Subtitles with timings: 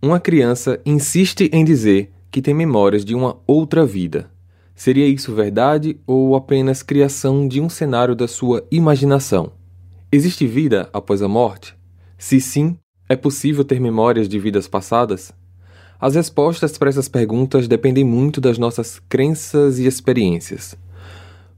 [0.00, 4.30] Uma criança insiste em dizer que tem memórias de uma outra vida.
[4.74, 9.52] Seria isso verdade ou apenas criação de um cenário da sua imaginação?
[10.12, 11.74] Existe vida após a morte?
[12.18, 12.76] Se sim,
[13.08, 15.32] é possível ter memórias de vidas passadas?
[15.98, 20.76] As respostas para essas perguntas dependem muito das nossas crenças e experiências.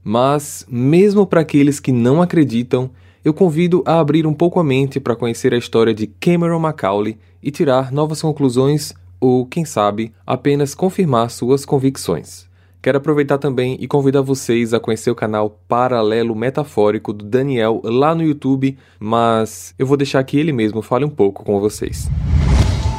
[0.01, 2.89] Mas, mesmo para aqueles que não acreditam,
[3.23, 7.17] eu convido a abrir um pouco a mente para conhecer a história de Cameron Macaulay
[7.43, 12.47] e tirar novas conclusões ou, quem sabe, apenas confirmar suas convicções.
[12.81, 18.15] Quero aproveitar também e convidar vocês a conhecer o canal Paralelo Metafórico do Daniel lá
[18.15, 22.09] no YouTube, mas eu vou deixar que ele mesmo fale um pouco com vocês.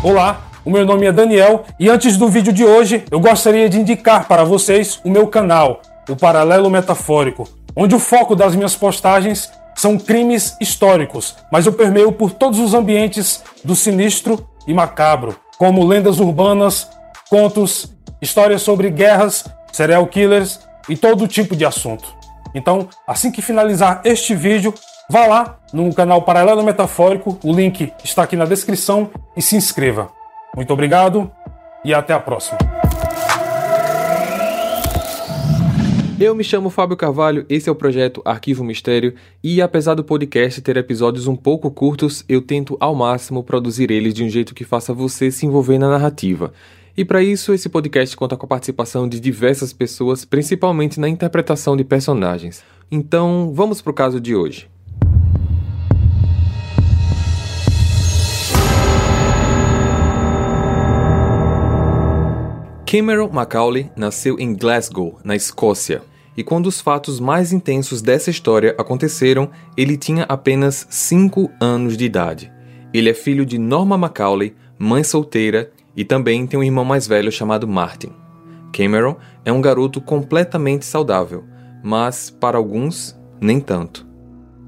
[0.05, 3.81] Olá, o meu nome é Daniel e antes do vídeo de hoje eu gostaria de
[3.81, 9.51] indicar para vocês o meu canal, o Paralelo Metafórico, onde o foco das minhas postagens
[9.81, 15.87] são crimes históricos, mas eu permeio por todos os ambientes do sinistro e macabro, como
[15.87, 16.87] lendas urbanas,
[17.31, 17.91] contos,
[18.21, 22.15] histórias sobre guerras, serial killers e todo tipo de assunto.
[22.55, 24.75] Então, assim que finalizar este vídeo,
[25.09, 30.11] vá lá no canal Paralelo Metafórico, o link está aqui na descrição e se inscreva.
[30.55, 31.33] Muito obrigado
[31.83, 32.59] e até a próxima.
[36.21, 40.61] Eu me chamo Fábio Carvalho, esse é o projeto Arquivo Mistério e apesar do podcast
[40.61, 44.63] ter episódios um pouco curtos, eu tento ao máximo produzir eles de um jeito que
[44.63, 46.53] faça você se envolver na narrativa.
[46.95, 51.75] E para isso, esse podcast conta com a participação de diversas pessoas, principalmente na interpretação
[51.75, 52.63] de personagens.
[52.91, 54.69] Então, vamos para o caso de hoje.
[62.85, 66.03] Cameron Macaulay nasceu em Glasgow, na Escócia,
[66.41, 72.07] e quando os fatos mais intensos dessa história aconteceram, ele tinha apenas 5 anos de
[72.07, 72.51] idade.
[72.95, 77.31] Ele é filho de Norma Macaulay, mãe solteira, e também tem um irmão mais velho
[77.31, 78.13] chamado Martin.
[78.73, 81.45] Cameron é um garoto completamente saudável,
[81.85, 84.07] mas para alguns, nem tanto.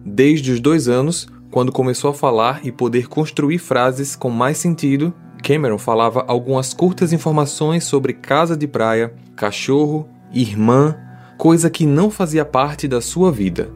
[0.04, 5.10] Desde os dois anos, quando começou a falar e poder construir frases com mais sentido,
[5.42, 10.98] Cameron falava algumas curtas informações sobre casa de praia, cachorro, irmã,
[11.42, 13.72] coisa que não fazia parte da sua vida.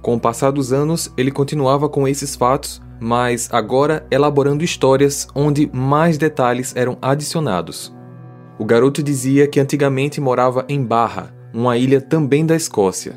[0.00, 5.68] Com o passar dos anos, ele continuava com esses fatos, mas agora elaborando histórias onde
[5.70, 7.94] mais detalhes eram adicionados.
[8.58, 13.16] O garoto dizia que antigamente morava em Barra, uma ilha também da Escócia.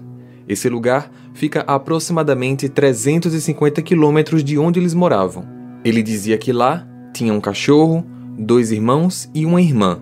[0.49, 5.47] Esse lugar fica a aproximadamente 350 quilômetros de onde eles moravam.
[5.81, 8.05] Ele dizia que lá tinha um cachorro,
[8.37, 10.01] dois irmãos e uma irmã,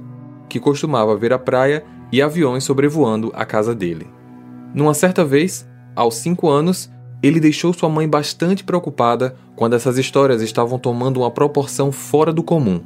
[0.49, 4.07] que costumava ver a praia e aviões sobrevoando a casa dele.
[4.73, 6.89] Numa certa vez, aos cinco anos,
[7.21, 12.41] ele deixou sua mãe bastante preocupada quando essas histórias estavam tomando uma proporção fora do
[12.41, 12.81] comum.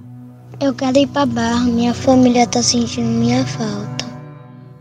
[0.59, 4.05] Eu quero ir para Barra, minha família está sentindo minha falta.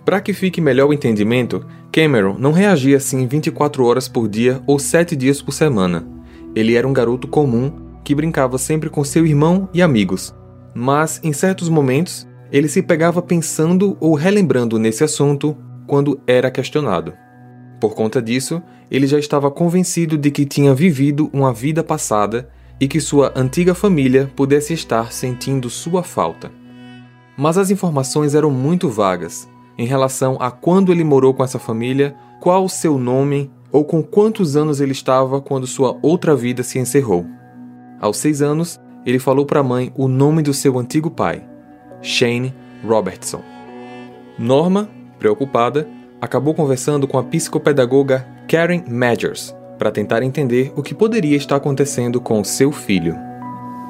[0.04, 4.78] Para que fique melhor o entendimento, Cameron não reagia assim 24 horas por dia ou
[4.78, 6.06] 7 dias por semana.
[6.54, 7.72] Ele era um garoto comum
[8.04, 10.34] que brincava sempre com seu irmão e amigos,
[10.74, 15.56] mas em certos momentos ele se pegava pensando ou relembrando nesse assunto
[15.88, 17.12] quando era questionado.
[17.80, 22.48] Por conta disso, ele já estava convencido de que tinha vivido uma vida passada
[22.80, 26.52] e que sua antiga família pudesse estar sentindo sua falta.
[27.36, 32.14] Mas as informações eram muito vagas em relação a quando ele morou com essa família,
[32.40, 36.78] qual o seu nome ou com quantos anos ele estava quando sua outra vida se
[36.78, 37.26] encerrou.
[38.00, 41.44] Aos seis anos, ele falou para a mãe o nome do seu antigo pai,
[42.02, 42.54] Shane
[42.86, 43.42] Robertson.
[44.38, 44.88] Norma,
[45.18, 45.88] preocupada,
[46.20, 52.20] acabou conversando com a psicopedagoga Karen Majors para tentar entender o que poderia estar acontecendo
[52.20, 53.16] com seu filho.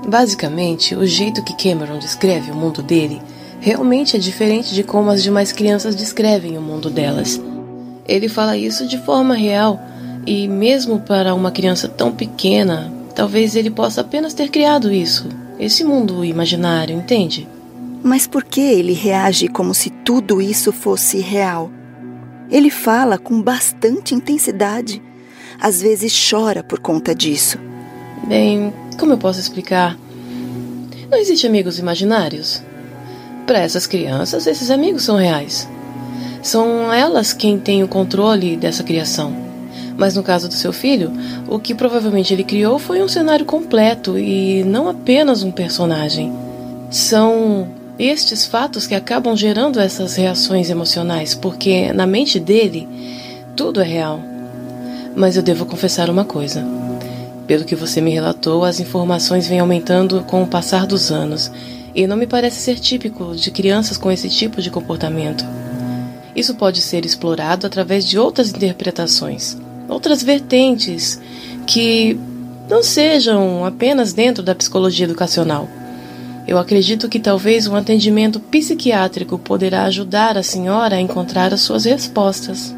[0.08, 3.20] Basicamente, o jeito que Cameron descreve o mundo dele
[3.60, 7.40] realmente é diferente de como as demais crianças descrevem o mundo delas.
[8.06, 9.80] Ele fala isso de forma real
[10.26, 15.28] e, mesmo para uma criança tão pequena, Talvez ele possa apenas ter criado isso,
[15.58, 17.46] esse mundo imaginário, entende?
[18.04, 21.70] Mas por que ele reage como se tudo isso fosse real?
[22.50, 25.02] Ele fala com bastante intensidade.
[25.58, 27.58] Às vezes chora por conta disso.
[28.28, 29.98] Bem, como eu posso explicar?
[31.10, 32.62] Não existe amigos imaginários.
[33.46, 35.66] Para essas crianças, esses amigos são reais.
[36.42, 39.34] São elas quem têm o controle dessa criação.
[39.96, 41.10] Mas no caso do seu filho,
[41.48, 46.30] o que provavelmente ele criou foi um cenário completo e não apenas um personagem.
[46.90, 52.88] São estes fatos que acabam gerando essas reações emocionais, porque na mente dele
[53.54, 54.20] tudo é real.
[55.14, 56.66] Mas eu devo confessar uma coisa.
[57.46, 61.52] Pelo que você me relatou, as informações vêm aumentando com o passar dos anos,
[61.94, 65.44] e não me parece ser típico de crianças com esse tipo de comportamento.
[66.34, 69.56] Isso pode ser explorado através de outras interpretações,
[69.88, 71.20] outras vertentes
[71.66, 72.18] que
[72.68, 75.68] não sejam apenas dentro da psicologia educacional.
[76.46, 81.86] Eu acredito que talvez um atendimento psiquiátrico poderá ajudar a senhora a encontrar as suas
[81.86, 82.76] respostas.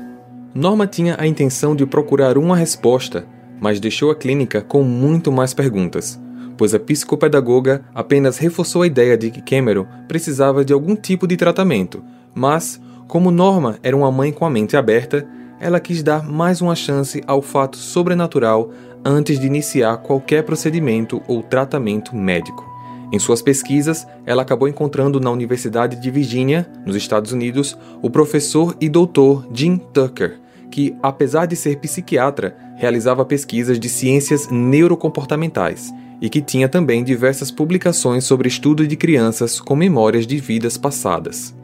[0.55, 3.27] Norma tinha a intenção de procurar uma resposta,
[3.61, 6.19] mas deixou a clínica com muito mais perguntas,
[6.57, 11.37] pois a psicopedagoga apenas reforçou a ideia de que Cameron precisava de algum tipo de
[11.37, 15.27] tratamento, mas, como Norma era uma mãe com a mente aberta,
[15.59, 18.71] ela quis dar mais uma chance ao fato sobrenatural
[19.05, 22.76] antes de iniciar qualquer procedimento ou tratamento médico.
[23.13, 28.77] Em suas pesquisas, ela acabou encontrando na Universidade de Virgínia, nos Estados Unidos, o professor
[28.81, 36.29] e doutor Jim Tucker, que, apesar de ser psiquiatra, realizava pesquisas de ciências neurocomportamentais e
[36.29, 41.55] que tinha também diversas publicações sobre estudo de crianças com memórias de vidas passadas.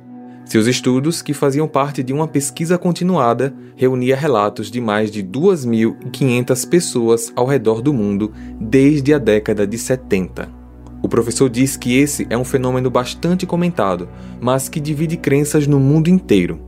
[0.44, 6.68] Seus estudos, que faziam parte de uma pesquisa continuada, reunia relatos de mais de 2.500
[6.68, 10.61] pessoas ao redor do mundo desde a década de 70.
[11.02, 14.08] O professor diz que esse é um fenômeno bastante comentado,
[14.40, 16.60] mas que divide crenças no mundo inteiro.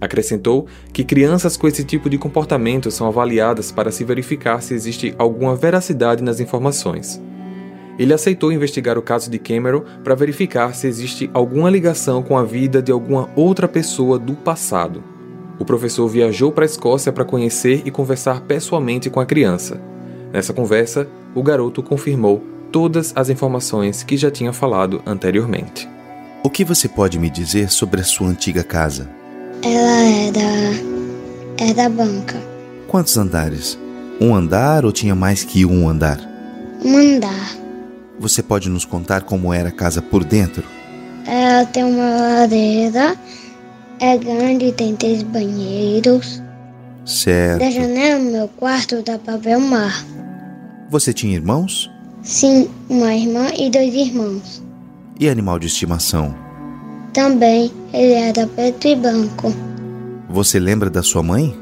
[0.00, 5.14] Acrescentou que crianças com esse tipo de comportamento são avaliadas para se verificar se existe
[5.18, 7.20] alguma veracidade nas informações.
[7.98, 12.42] Ele aceitou investigar o caso de Cameron para verificar se existe alguma ligação com a
[12.42, 15.04] vida de alguma outra pessoa do passado.
[15.58, 19.80] O professor viajou para a Escócia para conhecer e conversar pessoalmente com a criança.
[20.32, 25.88] Nessa conversa, o garoto confirmou todas as informações que já tinha falado anteriormente.
[26.42, 29.08] O que você pode me dizer sobre a sua antiga casa?
[29.62, 31.64] Ela é da.
[31.64, 32.40] é da banca.
[32.88, 33.78] Quantos andares?
[34.20, 36.18] Um andar ou tinha mais que um andar?
[36.84, 37.56] Um andar.
[38.18, 40.64] Você pode nos contar como era a casa por dentro?
[41.26, 43.16] Ela tem uma lareira,
[44.00, 46.42] é grande, tem três banheiros.
[47.04, 47.60] Certo.
[47.60, 50.04] Da janela no meu quarto dá pra ver o mar.
[50.90, 51.90] Você tinha irmãos?
[52.22, 54.62] Sim, uma irmã e dois irmãos.
[55.18, 56.34] E animal de estimação?
[57.12, 59.52] Também, ele era preto e branco.
[60.30, 61.54] Você lembra da sua mãe?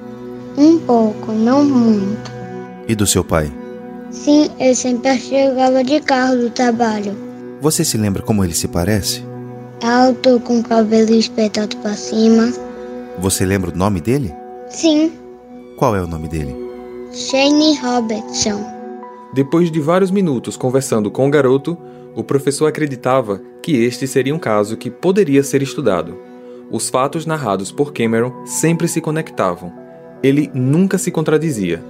[0.57, 2.31] Um pouco, não muito.
[2.87, 3.51] E do seu pai?
[4.11, 7.17] Sim, ele sempre chegava de carro do trabalho.
[7.61, 9.25] Você se lembra como ele se parece?
[9.83, 12.53] Alto, com cabelo espetado para cima.
[13.19, 14.33] Você lembra o nome dele?
[14.69, 15.13] Sim,
[15.77, 16.55] Qual é o nome dele?
[17.13, 18.63] Shane Robertson.
[19.33, 21.79] Depois de vários minutos conversando com o garoto,
[22.17, 26.17] o professor acreditava que este seria um caso que poderia ser estudado.
[26.71, 29.73] Os fatos narrados por Cameron sempre se conectavam.
[30.23, 31.83] Ele nunca se contradizia.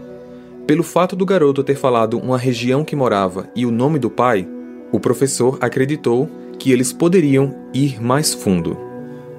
[0.66, 4.46] Pelo fato do garoto ter falado uma região que morava e o nome do pai,
[4.92, 6.28] o professor acreditou
[6.58, 8.76] que eles poderiam ir mais fundo.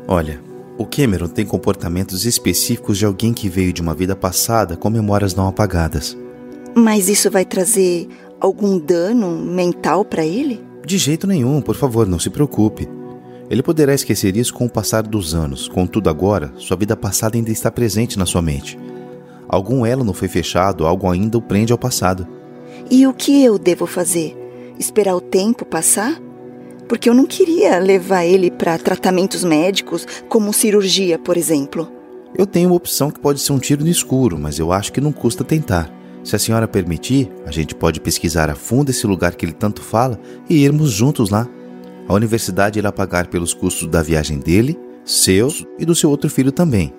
[0.07, 0.39] Olha,
[0.77, 5.35] o Cameron tem comportamentos específicos de alguém que veio de uma vida passada com memórias
[5.35, 6.17] não apagadas.
[6.75, 8.07] Mas isso vai trazer
[8.39, 10.61] algum dano mental para ele?
[10.85, 12.87] De jeito nenhum, por favor, não se preocupe.
[13.49, 17.51] Ele poderá esquecer isso com o passar dos anos, contudo, agora, sua vida passada ainda
[17.51, 18.79] está presente na sua mente.
[19.47, 22.25] Algum elo não foi fechado, algo ainda o prende ao passado.
[22.89, 24.37] E o que eu devo fazer?
[24.79, 26.17] Esperar o tempo passar?
[26.87, 31.91] Porque eu não queria levar ele para tratamentos médicos, como cirurgia, por exemplo.
[32.33, 35.01] Eu tenho uma opção que pode ser um tiro no escuro, mas eu acho que
[35.01, 36.00] não custa tentar.
[36.23, 39.81] Se a senhora permitir, a gente pode pesquisar a fundo esse lugar que ele tanto
[39.81, 41.47] fala e irmos juntos lá.
[42.07, 46.51] A universidade irá pagar pelos custos da viagem dele, seus e do seu outro filho
[46.51, 46.93] também.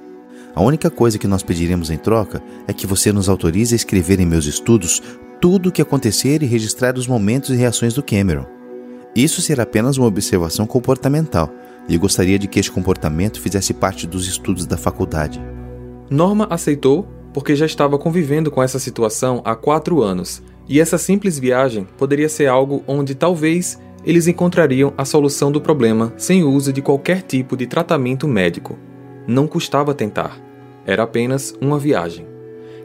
[0.55, 4.21] A única coisa que nós pediremos em troca é que você nos autorize a escrever
[4.21, 5.03] em meus estudos
[5.41, 8.47] tudo o que acontecer e registrar os momentos e reações do Cameron.
[9.15, 11.51] Isso será apenas uma observação comportamental,
[11.89, 15.43] e gostaria de que este comportamento fizesse parte dos estudos da faculdade.
[16.11, 21.39] Norma aceitou porque já estava convivendo com essa situação há quatro anos, e essa simples
[21.39, 26.73] viagem poderia ser algo onde talvez eles encontrariam a solução do problema sem o uso
[26.73, 28.79] de qualquer tipo de tratamento médico.
[29.27, 30.41] Não custava tentar.
[30.85, 32.27] Era apenas uma viagem.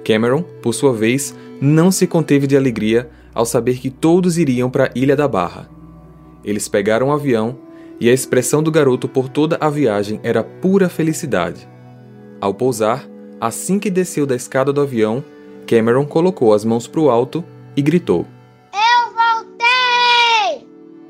[0.03, 4.85] Cameron, por sua vez, não se conteve de alegria ao saber que todos iriam para
[4.85, 5.69] a Ilha da Barra.
[6.43, 7.57] Eles pegaram o um avião
[7.99, 11.67] e a expressão do garoto por toda a viagem era pura felicidade.
[12.39, 13.07] Ao pousar,
[13.39, 15.23] assim que desceu da escada do avião,
[15.67, 17.43] Cameron colocou as mãos para o alto
[17.75, 18.25] e gritou:
[18.73, 20.67] Eu voltei!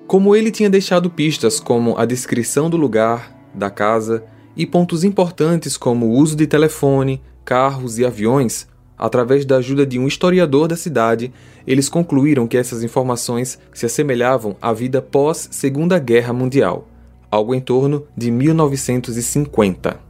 [0.08, 4.24] Como ele tinha deixado pistas como a descrição do lugar, da casa
[4.56, 8.68] e pontos importantes como o uso de telefone, carros e aviões,
[8.98, 11.32] através da ajuda de um historiador da cidade,
[11.66, 16.88] eles concluíram que essas informações se assemelhavam à vida pós Segunda Guerra Mundial,
[17.30, 20.07] algo em torno de 1950.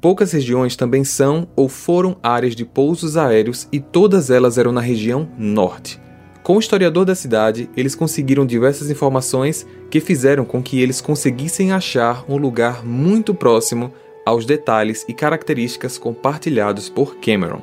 [0.00, 4.80] Poucas regiões também são ou foram áreas de pousos aéreos e todas elas eram na
[4.80, 6.00] região norte.
[6.44, 11.72] Com o historiador da cidade, eles conseguiram diversas informações que fizeram com que eles conseguissem
[11.72, 13.92] achar um lugar muito próximo
[14.24, 17.60] aos detalhes e características compartilhados por Cameron.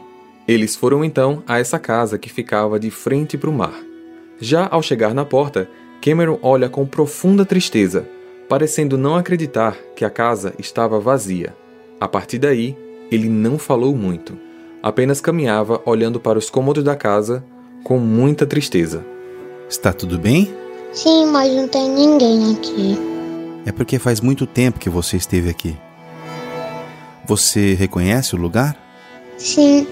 [0.47, 3.79] Eles foram então a essa casa que ficava de frente para o mar.
[4.39, 5.69] Já ao chegar na porta,
[6.01, 8.07] Cameron olha com profunda tristeza,
[8.49, 11.55] parecendo não acreditar que a casa estava vazia.
[11.99, 12.77] A partir daí,
[13.11, 14.37] ele não falou muito,
[14.81, 17.43] apenas caminhava olhando para os cômodos da casa
[17.83, 19.05] com muita tristeza.
[19.69, 20.53] Está tudo bem?
[20.91, 22.97] Sim, mas não tem ninguém aqui.
[23.65, 25.75] É porque faz muito tempo que você esteve aqui.
[27.25, 28.77] Você reconhece o lugar?
[29.37, 29.87] Sim,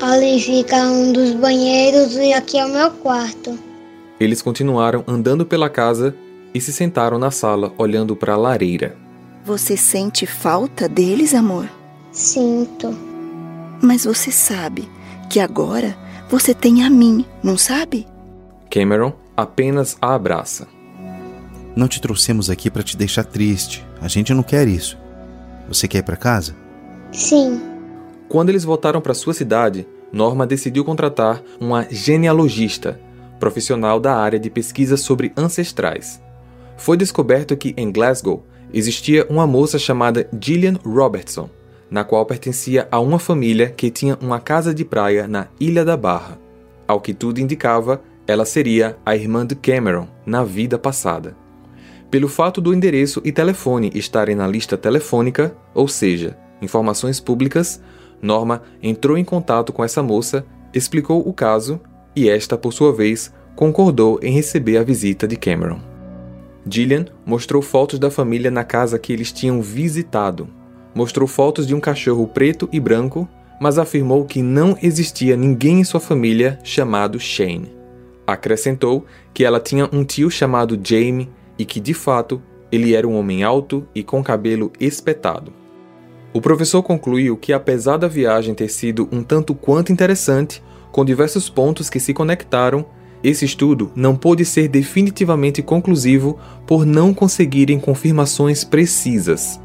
[0.00, 3.58] Ali fica um dos banheiros e aqui é o meu quarto.
[4.20, 6.14] Eles continuaram andando pela casa
[6.52, 8.94] e se sentaram na sala olhando para a lareira.
[9.46, 11.70] Você sente falta deles, amor?
[12.10, 12.92] Sinto.
[13.80, 14.90] Mas você sabe
[15.30, 15.96] que agora
[16.28, 18.08] você tem a mim, não sabe?
[18.68, 20.66] Cameron apenas a abraça.
[21.76, 23.86] Não te trouxemos aqui para te deixar triste.
[24.00, 24.98] A gente não quer isso.
[25.68, 26.56] Você quer ir para casa?
[27.12, 27.62] Sim.
[28.28, 33.00] Quando eles voltaram para sua cidade, Norma decidiu contratar uma genealogista,
[33.38, 36.20] profissional da área de pesquisa sobre ancestrais.
[36.76, 41.48] Foi descoberto que em Glasgow existia uma moça chamada Gillian Robertson,
[41.90, 45.96] na qual pertencia a uma família que tinha uma casa de praia na Ilha da
[45.96, 46.38] Barra.
[46.86, 51.36] Ao que tudo indicava, ela seria a irmã de Cameron na vida passada.
[52.10, 57.80] Pelo fato do endereço e telefone estarem na lista telefônica, ou seja, informações públicas,
[58.22, 61.80] Norma entrou em contato com essa moça, explicou o caso
[62.14, 65.95] e esta, por sua vez, concordou em receber a visita de Cameron.
[66.68, 70.48] Gillian mostrou fotos da família na casa que eles tinham visitado.
[70.94, 73.28] Mostrou fotos de um cachorro preto e branco,
[73.60, 77.74] mas afirmou que não existia ninguém em sua família chamado Shane.
[78.26, 82.42] Acrescentou que ela tinha um tio chamado Jamie e que, de fato,
[82.72, 85.52] ele era um homem alto e com cabelo espetado.
[86.32, 91.48] O professor concluiu que, apesar da viagem ter sido um tanto quanto interessante, com diversos
[91.48, 92.84] pontos que se conectaram,
[93.22, 99.60] esse estudo não pôde ser definitivamente conclusivo por não conseguirem confirmações precisas.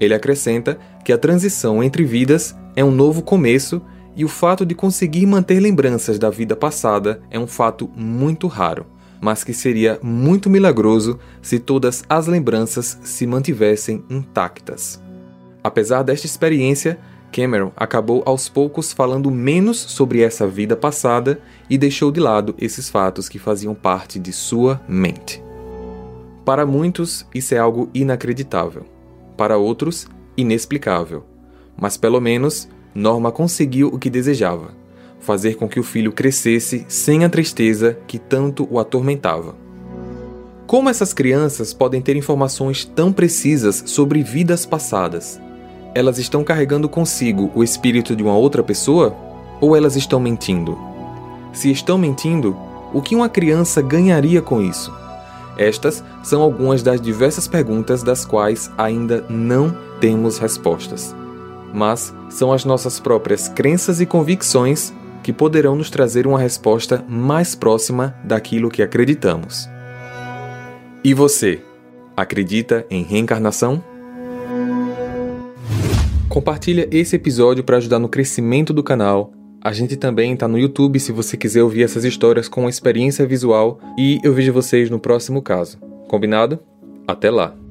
[0.00, 3.82] Ele acrescenta que a transição entre vidas é um novo começo
[4.16, 8.86] e o fato de conseguir manter lembranças da vida passada é um fato muito raro,
[9.20, 15.02] mas que seria muito milagroso se todas as lembranças se mantivessem intactas.
[15.64, 16.98] Apesar desta experiência,
[17.32, 22.90] Cameron acabou aos poucos falando menos sobre essa vida passada e deixou de lado esses
[22.90, 25.42] fatos que faziam parte de sua mente.
[26.44, 28.84] Para muitos, isso é algo inacreditável.
[29.36, 31.24] Para outros, inexplicável.
[31.76, 34.74] Mas pelo menos, Norma conseguiu o que desejava:
[35.18, 39.56] fazer com que o filho crescesse sem a tristeza que tanto o atormentava.
[40.66, 45.40] Como essas crianças podem ter informações tão precisas sobre vidas passadas?
[45.94, 49.14] Elas estão carregando consigo o espírito de uma outra pessoa
[49.60, 50.78] ou elas estão mentindo?
[51.52, 52.56] Se estão mentindo,
[52.92, 54.92] o que uma criança ganharia com isso?
[55.56, 61.14] Estas são algumas das diversas perguntas das quais ainda não temos respostas.
[61.72, 67.54] Mas são as nossas próprias crenças e convicções que poderão nos trazer uma resposta mais
[67.54, 69.68] próxima daquilo que acreditamos.
[71.04, 71.62] E você,
[72.16, 73.82] acredita em reencarnação?
[76.32, 79.34] Compartilha esse episódio para ajudar no crescimento do canal.
[79.60, 83.78] A gente também está no YouTube se você quiser ouvir essas histórias com experiência visual
[83.98, 85.78] e eu vejo vocês no próximo caso.
[86.08, 86.58] Combinado?
[87.06, 87.61] Até lá!